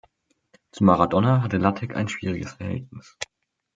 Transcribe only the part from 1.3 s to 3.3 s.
hatte Lattek ein schwieriges Verhältnis.